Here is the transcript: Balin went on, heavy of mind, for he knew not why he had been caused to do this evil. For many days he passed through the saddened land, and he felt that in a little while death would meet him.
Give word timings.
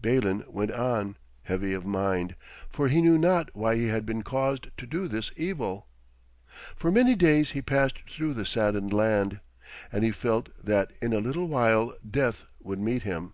Balin 0.00 0.44
went 0.46 0.70
on, 0.70 1.16
heavy 1.42 1.72
of 1.72 1.84
mind, 1.84 2.36
for 2.70 2.86
he 2.86 3.02
knew 3.02 3.18
not 3.18 3.50
why 3.52 3.74
he 3.74 3.88
had 3.88 4.06
been 4.06 4.22
caused 4.22 4.68
to 4.78 4.86
do 4.86 5.08
this 5.08 5.32
evil. 5.36 5.88
For 6.76 6.92
many 6.92 7.16
days 7.16 7.50
he 7.50 7.62
passed 7.62 7.98
through 8.08 8.34
the 8.34 8.46
saddened 8.46 8.92
land, 8.92 9.40
and 9.90 10.04
he 10.04 10.12
felt 10.12 10.50
that 10.64 10.92
in 11.02 11.12
a 11.12 11.18
little 11.18 11.48
while 11.48 11.96
death 12.08 12.44
would 12.60 12.78
meet 12.78 13.02
him. 13.02 13.32